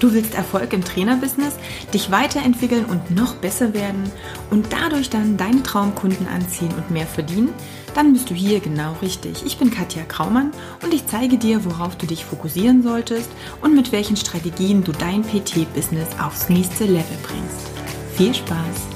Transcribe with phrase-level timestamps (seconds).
[0.00, 1.54] Du willst Erfolg im Trainerbusiness,
[1.92, 4.10] dich weiterentwickeln und noch besser werden
[4.50, 7.54] und dadurch dann deine Traumkunden anziehen und mehr verdienen?
[7.94, 9.44] Dann bist du hier genau richtig.
[9.46, 10.50] Ich bin Katja Kraumann
[10.82, 13.30] und ich zeige dir, worauf du dich fokussieren solltest
[13.62, 17.70] und mit welchen Strategien du dein PT-Business aufs nächste Level bringst.
[18.16, 18.94] Viel Spaß!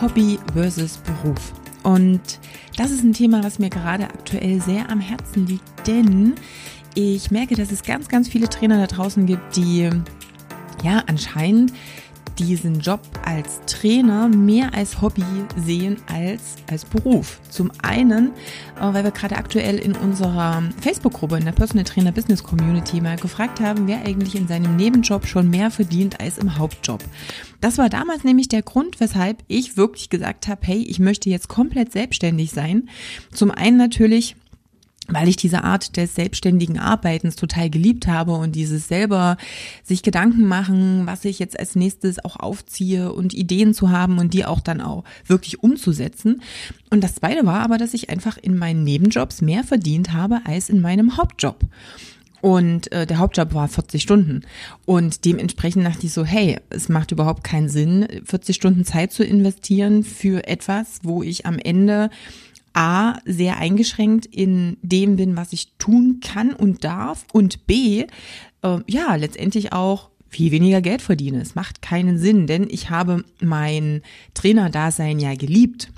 [0.00, 1.52] Hobby versus Beruf.
[1.82, 2.20] Und
[2.76, 6.34] das ist ein Thema, was mir gerade aktuell sehr am Herzen liegt, denn
[7.00, 9.90] ich merke, dass es ganz, ganz viele Trainer da draußen gibt, die
[10.82, 11.72] ja anscheinend
[12.38, 15.24] diesen Job als Trainer mehr als Hobby
[15.56, 17.40] sehen als als Beruf.
[17.50, 18.28] Zum einen,
[18.80, 23.16] äh, weil wir gerade aktuell in unserer Facebook-Gruppe, in der Personal Trainer Business Community mal
[23.16, 27.02] gefragt haben, wer eigentlich in seinem Nebenjob schon mehr verdient als im Hauptjob.
[27.60, 31.48] Das war damals nämlich der Grund, weshalb ich wirklich gesagt habe, hey, ich möchte jetzt
[31.48, 32.88] komplett selbstständig sein.
[33.32, 34.36] Zum einen natürlich,
[35.10, 39.36] weil ich diese Art des selbstständigen Arbeitens total geliebt habe und dieses selber
[39.82, 44.34] sich Gedanken machen, was ich jetzt als nächstes auch aufziehe und Ideen zu haben und
[44.34, 46.42] die auch dann auch wirklich umzusetzen.
[46.90, 50.68] Und das zweite war aber, dass ich einfach in meinen Nebenjobs mehr verdient habe als
[50.68, 51.66] in meinem Hauptjob.
[52.40, 54.42] Und äh, der Hauptjob war 40 Stunden.
[54.86, 59.24] Und dementsprechend dachte ich so, hey, es macht überhaupt keinen Sinn, 40 Stunden Zeit zu
[59.24, 62.10] investieren für etwas, wo ich am Ende
[62.72, 68.06] A, sehr eingeschränkt in dem bin, was ich tun kann und darf und B,
[68.62, 71.40] äh, ja, letztendlich auch viel weniger Geld verdiene.
[71.40, 74.02] Es macht keinen Sinn, denn ich habe mein
[74.34, 75.90] Trainerdasein ja geliebt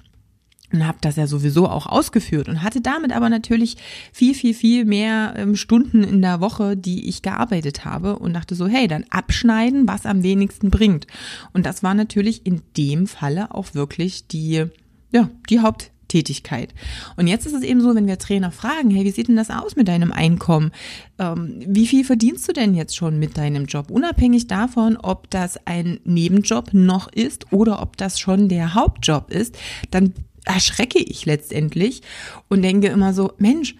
[0.73, 3.77] und habe das ja sowieso auch ausgeführt und hatte damit aber natürlich
[4.13, 8.55] viel, viel, viel mehr ähm, Stunden in der Woche, die ich gearbeitet habe und dachte
[8.55, 11.07] so, hey, dann abschneiden, was am wenigsten bringt.
[11.53, 14.65] Und das war natürlich in dem Falle auch wirklich die,
[15.11, 16.75] ja, die Haupt Tätigkeit.
[17.17, 19.49] Und jetzt ist es eben so, wenn wir Trainer fragen, hey, wie sieht denn das
[19.49, 20.73] aus mit deinem Einkommen?
[21.19, 23.91] Ähm, wie viel verdienst du denn jetzt schon mit deinem Job?
[23.91, 29.57] Unabhängig davon, ob das ein Nebenjob noch ist oder ob das schon der Hauptjob ist,
[29.91, 30.13] dann
[30.45, 32.03] erschrecke ich letztendlich
[32.49, 33.75] und denke immer so, Mensch,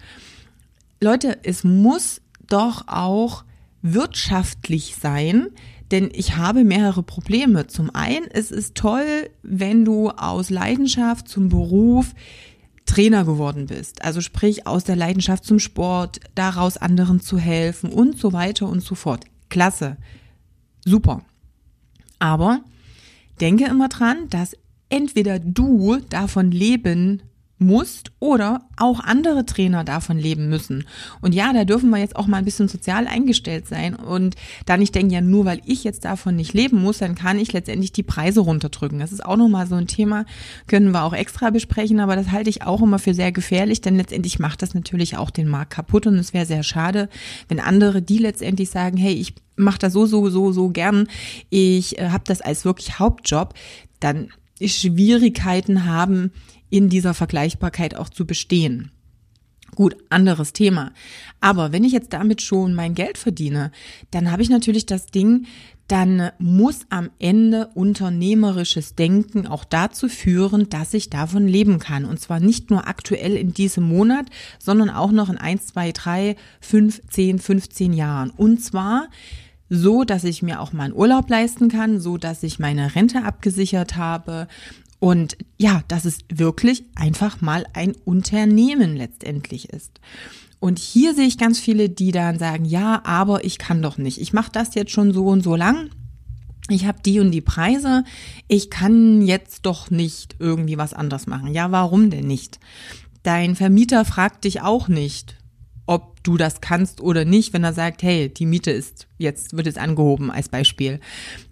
[0.99, 3.43] Leute, es muss doch auch
[3.83, 5.49] wirtschaftlich sein,
[5.93, 7.67] denn ich habe mehrere Probleme.
[7.67, 12.15] Zum einen, es ist toll, wenn du aus Leidenschaft zum Beruf
[12.85, 14.03] Trainer geworden bist.
[14.03, 18.81] Also sprich aus der Leidenschaft zum Sport, daraus anderen zu helfen und so weiter und
[18.81, 19.25] so fort.
[19.49, 19.97] Klasse.
[20.83, 21.21] Super.
[22.17, 22.61] Aber
[23.39, 24.57] denke immer dran, dass
[24.89, 27.21] entweder du davon leben
[27.59, 30.85] musst oder auch andere Trainer davon leben müssen.
[31.21, 34.81] Und ja, da dürfen wir jetzt auch mal ein bisschen sozial eingestellt sein und dann
[34.81, 37.91] ich denke ja, nur weil ich jetzt davon nicht leben muss, dann kann ich letztendlich
[37.91, 38.99] die Preise runterdrücken.
[38.99, 40.25] Das ist auch nochmal so ein Thema,
[40.67, 43.97] können wir auch extra besprechen, aber das halte ich auch immer für sehr gefährlich, denn
[43.97, 47.09] letztendlich macht das natürlich auch den Markt kaputt und es wäre sehr schade,
[47.47, 51.07] wenn andere, die letztendlich sagen, hey, ich mache das so, so, so, so gern,
[51.49, 53.53] ich äh, habe das als wirklich Hauptjob,
[53.99, 54.29] dann
[54.61, 56.31] Schwierigkeiten haben,
[56.73, 58.89] in dieser Vergleichbarkeit auch zu bestehen.
[59.75, 60.91] Gut, anderes Thema.
[61.39, 63.71] Aber wenn ich jetzt damit schon mein Geld verdiene,
[64.09, 65.45] dann habe ich natürlich das Ding,
[65.87, 72.05] dann muss am Ende unternehmerisches Denken auch dazu führen, dass ich davon leben kann.
[72.05, 74.25] Und zwar nicht nur aktuell in diesem Monat,
[74.57, 78.31] sondern auch noch in 1, 2, 3, 5, 10, 15 Jahren.
[78.31, 79.09] Und zwar
[79.69, 83.95] so, dass ich mir auch meinen Urlaub leisten kann, so dass ich meine Rente abgesichert
[83.95, 84.47] habe,
[85.03, 89.99] und ja, dass es wirklich einfach mal ein Unternehmen letztendlich ist.
[90.61, 94.21] Und hier sehe ich ganz viele, die dann sagen, ja, aber ich kann doch nicht.
[94.21, 95.89] Ich mache das jetzt schon so und so lang.
[96.69, 98.05] Ich habe die und die Preise.
[98.47, 101.53] Ich kann jetzt doch nicht irgendwie was anderes machen.
[101.53, 102.61] Ja, warum denn nicht?
[103.23, 105.35] Dein Vermieter fragt dich auch nicht,
[105.85, 109.65] ob du das kannst oder nicht, wenn er sagt, hey, die Miete ist jetzt, wird
[109.65, 111.01] jetzt angehoben als Beispiel.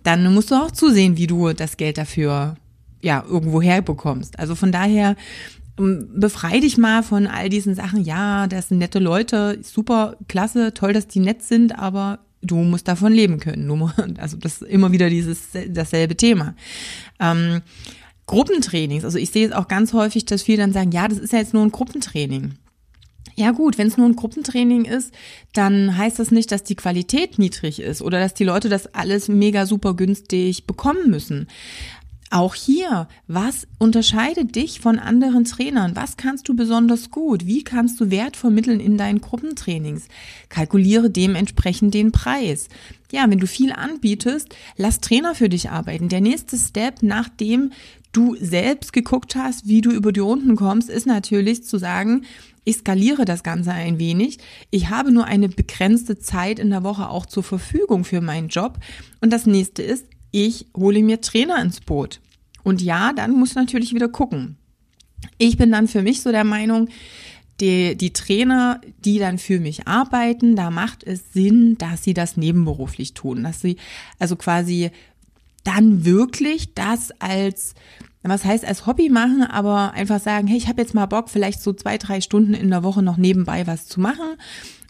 [0.03, 2.55] Dann musst du auch zusehen, wie du das Geld dafür
[3.01, 4.39] ja, irgendwo herbekommst.
[4.39, 5.15] Also von daher,
[5.79, 8.03] ähm, befrei dich mal von all diesen Sachen.
[8.03, 12.87] Ja, das sind nette Leute, super, klasse, toll, dass die nett sind, aber du musst
[12.87, 13.69] davon leben können.
[14.17, 16.55] also das ist immer wieder dieses dasselbe Thema.
[17.19, 17.61] Ähm,
[18.27, 21.33] Gruppentrainings, also ich sehe es auch ganz häufig, dass viele dann sagen, ja, das ist
[21.33, 22.53] ja jetzt nur ein Gruppentraining.
[23.35, 25.13] Ja gut, wenn es nur ein Gruppentraining ist,
[25.53, 29.27] dann heißt das nicht, dass die Qualität niedrig ist oder dass die Leute das alles
[29.27, 31.47] mega super günstig bekommen müssen.
[32.33, 35.97] Auch hier, was unterscheidet dich von anderen Trainern?
[35.97, 37.45] Was kannst du besonders gut?
[37.45, 40.07] Wie kannst du Wert vermitteln in deinen Gruppentrainings?
[40.47, 42.69] Kalkuliere dementsprechend den Preis.
[43.11, 46.07] Ja, wenn du viel anbietest, lass Trainer für dich arbeiten.
[46.07, 47.73] Der nächste Step, nachdem
[48.13, 52.23] du selbst geguckt hast, wie du über die Runden kommst, ist natürlich zu sagen,
[52.63, 54.37] ich skaliere das Ganze ein wenig.
[54.69, 58.77] Ich habe nur eine begrenzte Zeit in der Woche auch zur Verfügung für meinen Job.
[59.19, 62.19] Und das nächste ist, ich hole mir Trainer ins Boot.
[62.63, 64.57] Und ja, dann muss natürlich wieder gucken.
[65.37, 66.89] Ich bin dann für mich so der Meinung,
[67.59, 72.37] die, die Trainer, die dann für mich arbeiten, da macht es Sinn, dass sie das
[72.37, 73.77] nebenberuflich tun, dass sie
[74.19, 74.89] also quasi
[75.63, 77.75] dann wirklich das als
[78.23, 81.61] was heißt als Hobby machen, aber einfach sagen, hey, ich habe jetzt mal Bock, vielleicht
[81.61, 84.37] so zwei, drei Stunden in der Woche noch nebenbei was zu machen.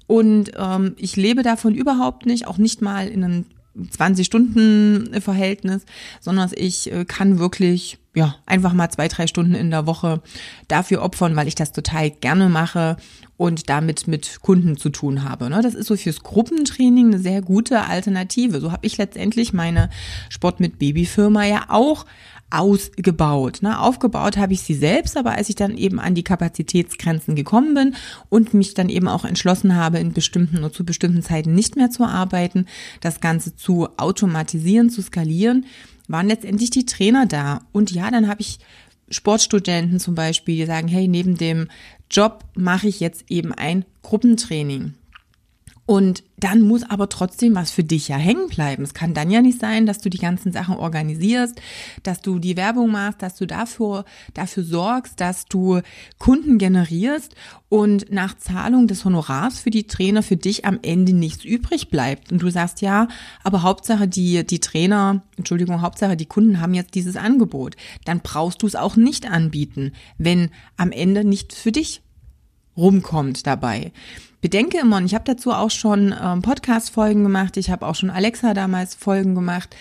[0.05, 3.45] Und ähm, ich lebe davon überhaupt nicht, auch nicht mal in einem
[3.77, 5.85] 20-Stunden-Verhältnis,
[6.19, 10.21] sondern ich äh, kann wirklich ja einfach mal zwei, drei Stunden in der Woche
[10.67, 12.97] dafür opfern, weil ich das total gerne mache
[13.37, 15.49] und damit mit Kunden zu tun habe.
[15.49, 15.61] Ne?
[15.61, 18.59] Das ist so fürs Gruppentraining eine sehr gute Alternative.
[18.59, 19.89] So habe ich letztendlich meine
[20.29, 22.05] Sport mit Babyfirma ja auch
[22.51, 23.59] ausgebaut.
[23.61, 23.79] Ne?
[23.79, 27.95] Aufgebaut habe ich sie selbst, aber als ich dann eben an die Kapazitätsgrenzen gekommen bin
[28.29, 31.89] und mich dann eben auch entschlossen habe, in bestimmten oder zu bestimmten Zeiten nicht mehr
[31.89, 32.67] zu arbeiten,
[32.99, 35.65] das Ganze zu automatisieren, zu skalieren,
[36.07, 37.61] waren letztendlich die Trainer da.
[37.71, 38.59] Und ja, dann habe ich
[39.09, 41.67] Sportstudenten zum Beispiel, die sagen, hey, neben dem
[42.09, 44.93] Job mache ich jetzt eben ein Gruppentraining.
[45.91, 48.81] Und dann muss aber trotzdem was für dich ja hängen bleiben.
[48.81, 51.59] Es kann dann ja nicht sein, dass du die ganzen Sachen organisierst,
[52.03, 55.81] dass du die Werbung machst, dass du dafür, dafür sorgst, dass du
[56.17, 57.35] Kunden generierst
[57.67, 62.31] und nach Zahlung des Honorars für die Trainer für dich am Ende nichts übrig bleibt.
[62.31, 63.09] Und du sagst ja,
[63.43, 67.75] aber Hauptsache die, die Trainer, Entschuldigung, Hauptsache die Kunden haben jetzt dieses Angebot.
[68.05, 72.01] Dann brauchst du es auch nicht anbieten, wenn am Ende nicht für dich
[72.81, 73.91] rumkommt dabei
[74.41, 78.09] bedenke immer, und ich habe dazu auch schon ähm, Podcast-Folgen gemacht, ich habe auch schon
[78.09, 79.75] Alexa damals Folgen gemacht.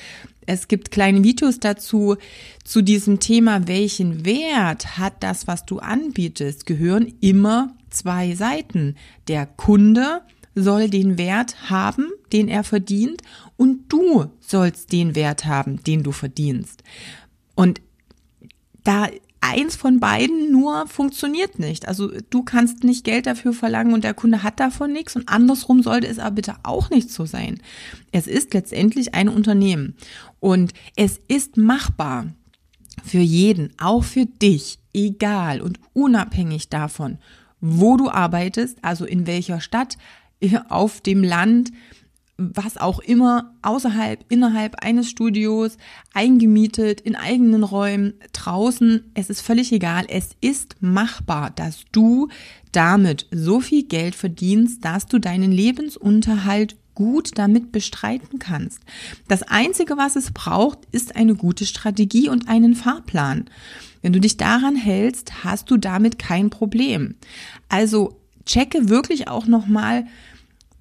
[0.46, 2.16] Es gibt kleine Videos dazu,
[2.64, 8.96] zu diesem Thema, welchen Wert hat das, was du anbietest, gehören immer zwei Seiten.
[9.28, 10.22] Der Kunde
[10.54, 13.22] soll den Wert haben, den er verdient,
[13.56, 16.82] und du sollst den Wert haben, den du verdienst.
[17.54, 17.80] Und
[18.84, 19.08] da
[19.40, 21.88] eins von beiden nur funktioniert nicht.
[21.88, 25.82] Also du kannst nicht Geld dafür verlangen und der Kunde hat davon nichts und andersrum
[25.82, 27.60] sollte es aber bitte auch nicht so sein.
[28.12, 29.96] Es ist letztendlich ein Unternehmen
[30.40, 32.26] und es ist machbar
[33.04, 37.18] für jeden, auch für dich, egal und unabhängig davon,
[37.60, 39.96] wo du arbeitest, also in welcher Stadt,
[40.68, 41.72] auf dem Land,
[42.40, 45.76] was auch immer, außerhalb, innerhalb eines Studios,
[46.14, 50.06] eingemietet, in eigenen Räumen, draußen, es ist völlig egal.
[50.08, 52.28] Es ist machbar, dass du
[52.72, 58.80] damit so viel Geld verdienst, dass du deinen Lebensunterhalt gut damit bestreiten kannst.
[59.28, 63.46] Das Einzige, was es braucht, ist eine gute Strategie und einen Fahrplan.
[64.02, 67.16] Wenn du dich daran hältst, hast du damit kein Problem.
[67.68, 70.06] Also checke wirklich auch nochmal,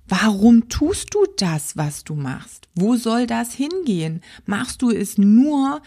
[0.10, 2.68] Warum tust du das, was du machst?
[2.74, 4.22] Wo soll das hingehen?
[4.48, 5.84] Machst du es nur,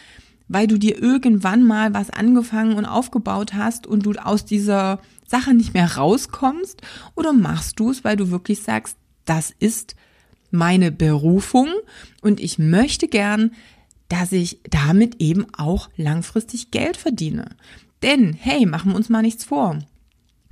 [0.46, 5.54] weil du dir irgendwann mal was angefangen und aufgebaut hast und du aus dieser Sache
[5.54, 6.82] nicht mehr rauskommst?
[7.16, 9.96] Oder machst du es, weil du wirklich sagst, das ist
[10.52, 11.68] meine Berufung
[12.20, 13.50] und ich möchte gern,
[14.08, 17.56] dass ich damit eben auch langfristig Geld verdiene?
[18.02, 19.78] Denn, hey, machen wir uns mal nichts vor.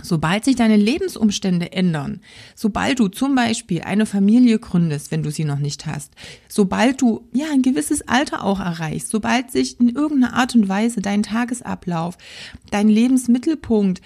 [0.03, 2.21] Sobald sich deine Lebensumstände ändern,
[2.55, 6.13] sobald du zum Beispiel eine Familie gründest, wenn du sie noch nicht hast,
[6.49, 11.01] sobald du ja ein gewisses Alter auch erreichst, sobald sich in irgendeiner Art und Weise
[11.01, 12.17] dein Tagesablauf,
[12.71, 14.01] dein Lebensmittelpunkt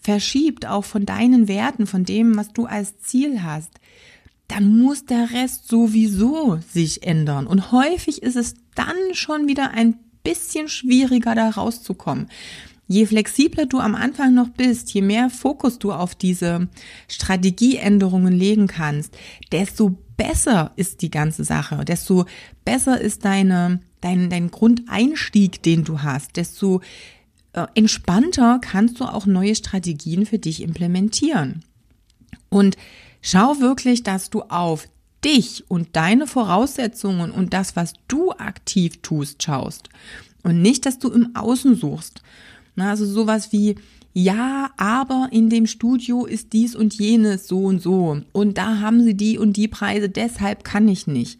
[0.00, 3.70] verschiebt, auch von deinen Werten, von dem, was du als Ziel hast,
[4.48, 7.46] dann muss der Rest sowieso sich ändern.
[7.46, 12.28] Und häufig ist es dann schon wieder ein bisschen schwieriger, da rauszukommen.
[12.90, 16.66] Je flexibler du am Anfang noch bist, je mehr Fokus du auf diese
[17.06, 19.16] Strategieänderungen legen kannst,
[19.52, 22.26] desto besser ist die ganze Sache, desto
[22.64, 26.80] besser ist deine, dein, dein Grundeinstieg, den du hast, desto
[27.52, 31.62] äh, entspannter kannst du auch neue Strategien für dich implementieren.
[32.48, 32.76] Und
[33.22, 34.88] schau wirklich, dass du auf
[35.24, 39.90] dich und deine Voraussetzungen und das, was du aktiv tust, schaust.
[40.42, 42.20] Und nicht, dass du im Außen suchst.
[42.80, 43.74] Na, also sowas wie,
[44.14, 49.04] ja, aber in dem Studio ist dies und jenes so und so und da haben
[49.04, 51.38] sie die und die Preise, deshalb kann ich nicht.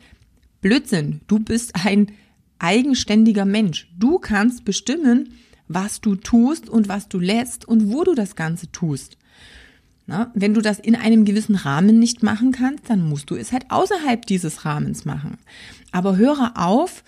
[0.60, 2.12] Blödsinn, du bist ein
[2.58, 3.90] eigenständiger Mensch.
[3.98, 5.32] Du kannst bestimmen,
[5.66, 9.16] was du tust und was du lässt und wo du das Ganze tust.
[10.06, 13.50] Na, wenn du das in einem gewissen Rahmen nicht machen kannst, dann musst du es
[13.50, 15.38] halt außerhalb dieses Rahmens machen.
[15.90, 17.02] Aber höre auf,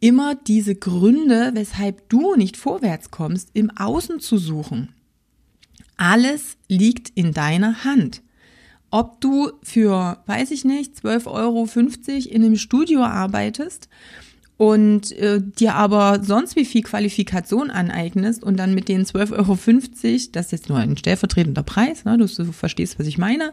[0.00, 4.94] immer diese Gründe, weshalb du nicht vorwärts kommst, im Außen zu suchen.
[5.96, 8.22] Alles liegt in deiner Hand.
[8.90, 11.68] Ob du für, weiß ich nicht, 12,50 Euro
[12.28, 13.88] in einem Studio arbeitest
[14.56, 19.56] und äh, dir aber sonst wie viel Qualifikation aneignest und dann mit den 12,50 Euro,
[20.32, 23.52] das ist jetzt nur ein stellvertretender Preis, ne, dass du verstehst, was ich meine,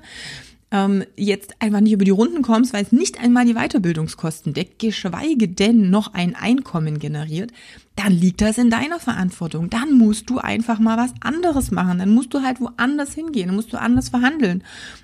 [0.69, 4.79] ähm, jetzt einfach nicht über die Runden kommst, weil es nicht einmal die Weiterbildungskosten deckt,
[4.79, 7.51] geschweige denn noch ein Einkommen generiert,
[7.95, 9.69] dann liegt das in deiner Verantwortung.
[9.69, 11.97] Dann musst du einfach mal was anderes machen.
[11.97, 13.47] Dann musst du halt woanders hingehen.
[13.47, 14.63] Dann musst du anders verhandeln.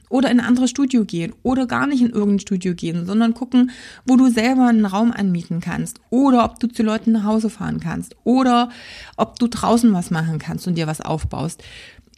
[0.09, 1.33] Oder in ein anderes Studio gehen.
[1.41, 3.71] Oder gar nicht in irgendein Studio gehen, sondern gucken,
[4.05, 6.01] wo du selber einen Raum anmieten kannst.
[6.11, 8.15] Oder ob du zu Leuten nach Hause fahren kannst.
[8.25, 8.69] Oder
[9.17, 11.63] ob du draußen was machen kannst und dir was aufbaust.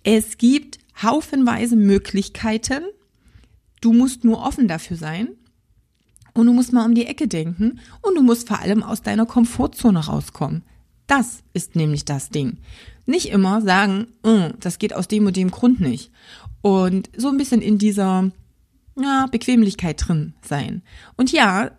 [0.03, 2.83] Es gibt haufenweise Möglichkeiten,
[3.81, 5.29] Du musst nur offen dafür sein
[6.33, 9.25] und du musst mal um die Ecke denken und du musst vor allem aus deiner
[9.25, 10.63] Komfortzone rauskommen.
[11.07, 12.57] Das ist nämlich das Ding.
[13.05, 16.11] Nicht immer sagen, oh, das geht aus dem und dem Grund nicht.
[16.61, 18.31] Und so ein bisschen in dieser
[18.99, 20.81] ja, Bequemlichkeit drin sein.
[21.15, 21.71] Und ja,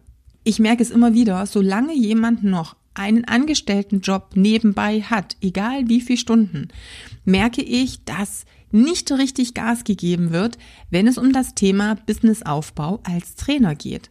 [0.45, 6.19] ich merke es immer wieder, solange jemand noch einen Angestelltenjob nebenbei hat, egal wie viele
[6.19, 6.69] Stunden,
[7.25, 10.59] merke ich, dass nicht richtig Gas gegeben wird,
[10.91, 14.11] wenn es um das Thema Businessaufbau als Trainer geht.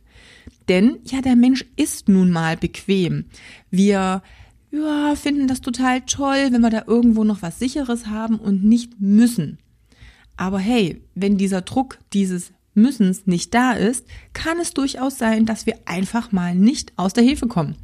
[0.67, 3.25] Denn ja, der Mensch ist nun mal bequem.
[3.69, 4.23] Wir
[4.71, 8.99] ja, finden das total toll, wenn wir da irgendwo noch was Sicheres haben und nicht
[8.99, 9.59] müssen.
[10.37, 15.65] Aber hey, wenn dieser Druck dieses Müssens nicht da ist, kann es durchaus sein, dass
[15.65, 17.75] wir einfach mal nicht aus der Hefe kommen.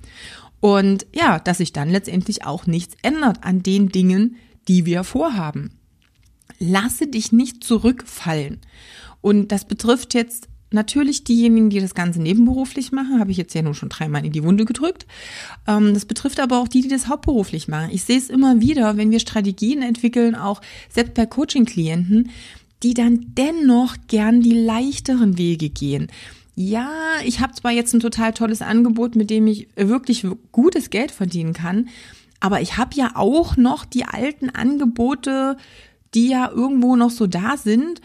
[0.59, 4.35] Und ja, dass sich dann letztendlich auch nichts ändert an den Dingen,
[4.67, 5.71] die wir vorhaben
[6.59, 8.59] lasse dich nicht zurückfallen.
[9.21, 13.61] Und das betrifft jetzt natürlich diejenigen, die das Ganze nebenberuflich machen, habe ich jetzt ja
[13.61, 15.05] nur schon dreimal in die Wunde gedrückt.
[15.67, 17.89] Ähm, das betrifft aber auch die, die das hauptberuflich machen.
[17.91, 22.31] Ich sehe es immer wieder, wenn wir Strategien entwickeln, auch selbst bei Coaching-Klienten,
[22.83, 26.07] die dann dennoch gern die leichteren Wege gehen.
[26.55, 26.89] Ja,
[27.25, 31.53] ich habe zwar jetzt ein total tolles Angebot, mit dem ich wirklich gutes Geld verdienen
[31.53, 31.89] kann,
[32.39, 35.57] aber ich habe ja auch noch die alten Angebote
[36.13, 38.01] die ja irgendwo noch so da sind.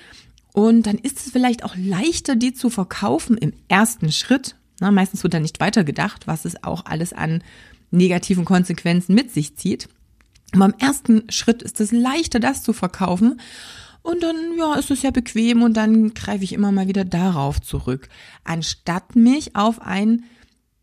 [0.52, 4.56] Und dann ist es vielleicht auch leichter, die zu verkaufen im ersten Schritt.
[4.80, 7.42] Na, meistens wird da nicht weitergedacht, was es auch alles an
[7.90, 9.88] negativen Konsequenzen mit sich zieht.
[10.52, 13.40] Aber im ersten Schritt ist es leichter, das zu verkaufen.
[14.02, 17.60] Und dann, ja, ist es ja bequem und dann greife ich immer mal wieder darauf
[17.60, 18.08] zurück.
[18.44, 20.24] Anstatt mich auf ein,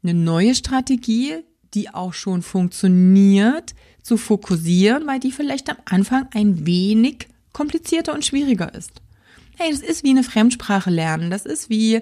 [0.03, 1.37] eine neue Strategie,
[1.73, 8.25] die auch schon funktioniert, zu fokussieren, weil die vielleicht am Anfang ein wenig komplizierter und
[8.25, 8.91] schwieriger ist.
[9.57, 11.31] Hey, das ist wie eine Fremdsprache lernen.
[11.31, 12.01] Das ist wie,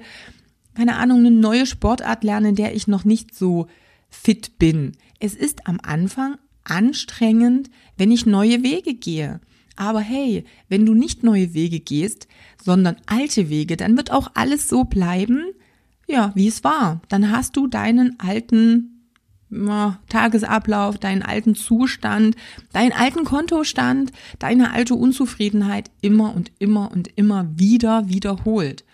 [0.74, 3.68] keine Ahnung, eine neue Sportart lernen, in der ich noch nicht so
[4.10, 4.94] fit bin.
[5.20, 9.40] Es ist am Anfang anstrengend, wenn ich neue Wege gehe.
[9.76, 12.28] Aber hey, wenn du nicht neue Wege gehst,
[12.64, 15.46] sondern alte Wege, dann wird auch alles so bleiben,
[16.08, 17.02] ja, wie es war.
[17.10, 19.01] Dann hast du deinen alten
[20.08, 22.36] Tagesablauf, deinen alten Zustand,
[22.72, 28.86] deinen alten Kontostand, deine alte Unzufriedenheit immer und immer und immer wieder wiederholt.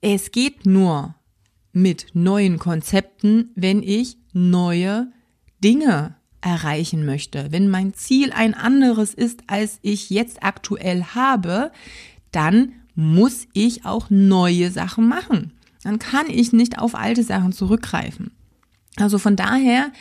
[0.00, 1.16] Es geht nur
[1.72, 5.08] mit neuen Konzepten, wenn ich neue
[5.62, 7.48] Dinge erreichen möchte.
[7.50, 11.72] Wenn mein Ziel ein anderes ist, als ich jetzt aktuell habe,
[12.30, 15.52] dann muss ich auch neue Sachen machen.
[15.82, 18.30] Dann kann ich nicht auf alte Sachen zurückgreifen.
[18.96, 19.92] Also von daher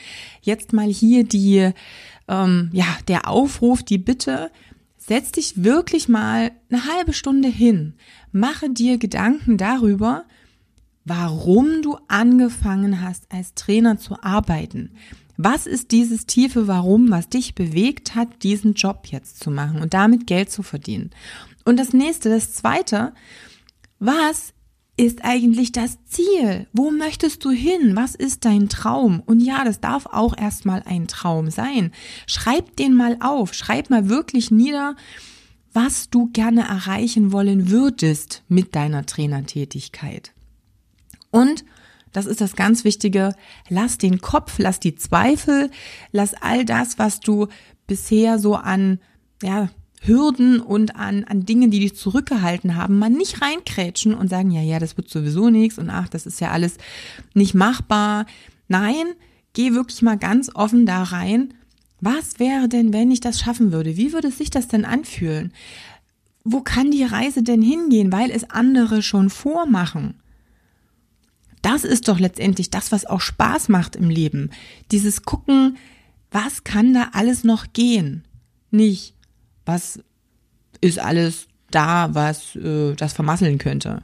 [0.42, 1.72] jetzt mal hier die,
[2.28, 4.52] ähm, ja, der Aufruf, die Bitte,
[4.98, 7.94] setz dich wirklich mal eine halbe Stunde hin,
[8.32, 10.26] mache dir Gedanken darüber,
[11.04, 14.92] warum du angefangen hast, als Trainer zu arbeiten.
[15.38, 19.94] Was ist dieses tiefe Warum, was dich bewegt hat, diesen Job jetzt zu machen und
[19.94, 21.12] damit Geld zu verdienen?
[21.66, 23.14] Und das nächste, das zweite,
[24.00, 24.55] was
[24.98, 26.68] ist eigentlich das Ziel?
[26.72, 27.96] Wo möchtest du hin?
[27.96, 29.22] Was ist dein Traum?
[29.26, 31.92] Und ja, das darf auch erstmal ein Traum sein.
[32.28, 33.54] Schreib den mal auf.
[33.54, 34.96] Schreib mal wirklich nieder,
[35.74, 40.32] was du gerne erreichen wollen würdest mit deiner Trainertätigkeit.
[41.30, 41.66] Und
[42.14, 43.36] das ist das ganz Wichtige.
[43.68, 45.70] Lass den Kopf, lass die Zweifel,
[46.14, 47.48] lass all das, was du
[47.88, 49.00] bisher so an,
[49.44, 49.70] ja,
[50.02, 54.62] Hürden und an, an Dingen, die dich zurückgehalten haben, mal nicht reinkrätschen und sagen, ja,
[54.62, 56.78] ja, das wird sowieso nichts und ach, das ist ja alles
[57.34, 58.26] nicht machbar.
[58.68, 59.06] Nein,
[59.54, 61.54] geh wirklich mal ganz offen da rein.
[62.02, 63.98] Was wäre denn, wenn ich das schaffen würde?
[63.98, 65.54] Wie würde sich das denn anfühlen?
[66.44, 70.16] Wo kann die Reise denn hingehen, weil es andere schon vormachen?
[71.64, 74.52] Das ist doch letztendlich das, was auch Spaß macht im Leben.
[74.92, 75.78] Dieses Gucken,
[76.30, 78.24] was kann da alles noch gehen?
[78.70, 79.15] Nicht,
[79.66, 80.00] was
[80.82, 84.04] ist alles da, was äh, das vermasseln könnte.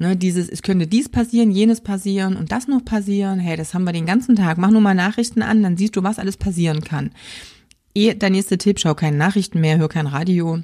[0.00, 3.40] Ne, dieses, es könnte dies passieren, jenes passieren und das noch passieren.
[3.40, 4.56] Hey, das haben wir den ganzen Tag.
[4.56, 7.10] Mach nur mal Nachrichten an, dann siehst du, was alles passieren kann.
[7.94, 10.60] Eh, der nächste Tipp, schau keine Nachrichten mehr, hör kein Radio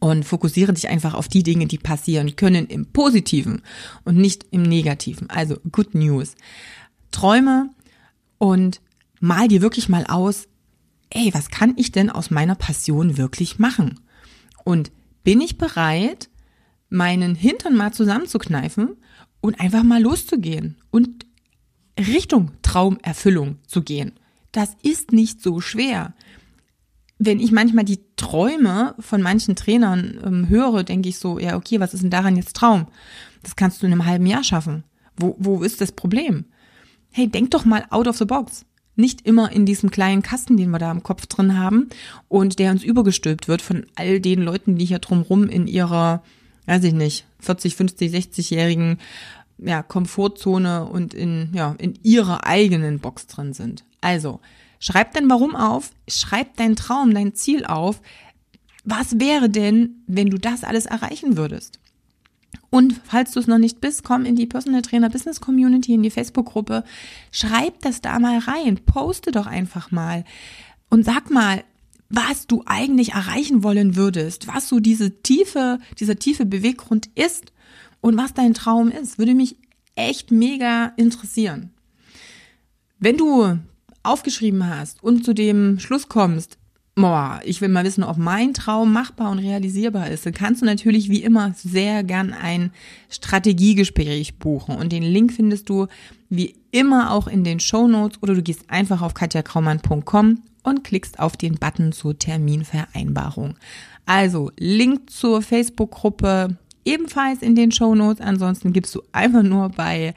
[0.00, 3.62] und fokussiere dich einfach auf die Dinge, die passieren können im Positiven
[4.04, 5.30] und nicht im Negativen.
[5.30, 6.34] Also Good News.
[7.12, 7.70] Träume
[8.38, 8.80] und
[9.20, 10.48] mal dir wirklich mal aus,
[11.10, 14.00] ey, was kann ich denn aus meiner Passion wirklich machen?
[14.64, 14.92] Und
[15.24, 16.28] bin ich bereit,
[16.90, 18.96] meinen Hintern mal zusammenzukneifen
[19.40, 21.26] und einfach mal loszugehen und
[21.98, 24.12] Richtung Traumerfüllung zu gehen.
[24.52, 26.14] Das ist nicht so schwer.
[27.18, 31.80] Wenn ich manchmal die Träume von manchen Trainern ähm, höre, denke ich so, ja, okay,
[31.80, 32.86] was ist denn daran jetzt Traum?
[33.42, 34.84] Das kannst du in einem halben Jahr schaffen.
[35.16, 36.44] Wo, wo ist das Problem?
[37.10, 38.64] Hey, denk doch mal out of the box.
[38.98, 41.88] Nicht immer in diesem kleinen Kasten, den wir da im Kopf drin haben
[42.28, 46.22] und der uns übergestülpt wird von all den Leuten, die hier drumrum in ihrer
[46.68, 48.98] weiß ich nicht, 40, 50, 60-jährigen
[49.56, 53.84] ja, Komfortzone und in, ja, in ihrer eigenen Box drin sind.
[54.02, 54.40] Also,
[54.78, 58.00] schreib dein Warum auf, schreib dein Traum, dein Ziel auf.
[58.84, 61.80] Was wäre denn, wenn du das alles erreichen würdest?
[62.70, 66.02] Und falls du es noch nicht bist, komm in die Personal Trainer Business Community, in
[66.02, 66.84] die Facebook-Gruppe.
[67.30, 68.78] Schreib das da mal rein.
[68.84, 70.24] Poste doch einfach mal.
[70.90, 71.64] Und sag mal,
[72.10, 77.52] was du eigentlich erreichen wollen würdest, was so diese tiefe, dieser tiefe Beweggrund ist
[78.00, 79.56] und was dein Traum ist, würde mich
[79.94, 81.70] echt mega interessieren.
[82.98, 83.58] Wenn du
[84.02, 86.58] aufgeschrieben hast und zu dem Schluss kommst,
[87.00, 90.66] boah, ich will mal wissen, ob mein Traum machbar und realisierbar ist, dann kannst du
[90.66, 92.72] natürlich wie immer sehr gern ein
[93.08, 94.76] Strategiegespräch buchen.
[94.76, 95.86] Und den Link findest du
[96.28, 101.18] wie immer auch in den Show Notes oder du gehst einfach auf katjakraumann.com und klickst
[101.18, 103.54] auf den Button zur Terminvereinbarung.
[104.04, 108.20] Also Link zur Facebook-Gruppe ebenfalls in den Show Notes.
[108.20, 110.14] Ansonsten gibst du einfach nur bei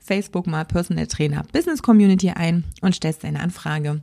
[0.00, 4.02] Facebook mal Personal Trainer Business Community ein und stellst deine Anfrage.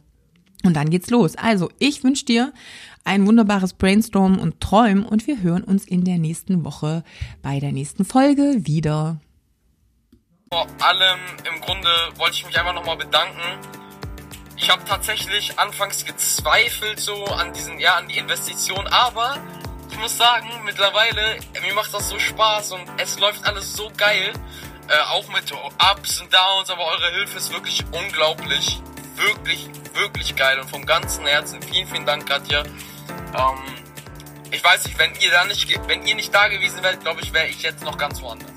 [0.63, 1.35] Und dann geht's los.
[1.35, 2.53] Also, ich wünsche dir
[3.03, 7.03] ein wunderbares Brainstorm und Träumen und wir hören uns in der nächsten Woche
[7.41, 9.19] bei der nächsten Folge wieder.
[10.51, 11.19] Vor allem
[11.53, 13.41] im Grunde wollte ich mich einfach nochmal bedanken
[14.61, 19.37] ich habe tatsächlich anfangs gezweifelt so an diesen, ja, an die Investition, aber
[19.89, 24.31] ich muss sagen, mittlerweile, mir macht das so Spaß und es läuft alles so geil.
[24.87, 28.81] Äh, auch mit Ups und Downs, aber eure Hilfe ist wirklich unglaublich.
[29.15, 32.63] Wirklich, wirklich geil und vom ganzen Herzen vielen, vielen Dank, Katja.
[32.63, 33.57] Ähm,
[34.51, 37.33] ich weiß nicht, wenn ihr da nicht, wenn ihr nicht da gewesen wärt, glaube ich,
[37.33, 38.51] wäre ich jetzt noch ganz woanders.